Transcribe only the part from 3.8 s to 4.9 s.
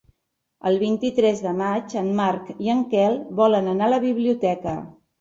a la biblioteca.